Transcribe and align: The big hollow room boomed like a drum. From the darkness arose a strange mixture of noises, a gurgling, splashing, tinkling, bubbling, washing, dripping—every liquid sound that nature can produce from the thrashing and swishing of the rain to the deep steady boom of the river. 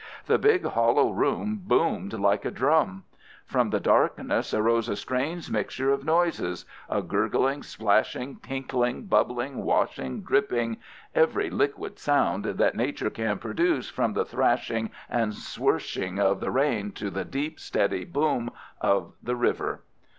The 0.25 0.39
big 0.39 0.65
hollow 0.65 1.11
room 1.11 1.61
boomed 1.63 2.13
like 2.13 2.43
a 2.43 2.49
drum. 2.49 3.03
From 3.45 3.69
the 3.69 3.79
darkness 3.79 4.51
arose 4.51 4.89
a 4.89 4.95
strange 4.95 5.51
mixture 5.51 5.91
of 5.91 6.03
noises, 6.03 6.65
a 6.89 7.03
gurgling, 7.03 7.61
splashing, 7.61 8.37
tinkling, 8.37 9.05
bubbling, 9.05 9.63
washing, 9.63 10.23
dripping—every 10.23 11.51
liquid 11.51 11.99
sound 11.99 12.45
that 12.45 12.73
nature 12.73 13.11
can 13.11 13.37
produce 13.37 13.91
from 13.91 14.13
the 14.13 14.25
thrashing 14.25 14.89
and 15.07 15.35
swishing 15.35 16.17
of 16.19 16.39
the 16.39 16.49
rain 16.49 16.93
to 16.93 17.11
the 17.11 17.23
deep 17.23 17.59
steady 17.59 18.03
boom 18.03 18.49
of 18.81 19.13
the 19.21 19.35
river. 19.35 19.81